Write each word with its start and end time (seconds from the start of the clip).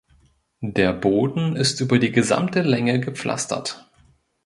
Der 0.65 0.93
Boden 0.93 1.55
ist 1.55 1.79
über 1.79 1.99
die 1.99 2.11
gesamte 2.11 2.63
Länge 2.63 2.99
gepflastert. 2.99 3.87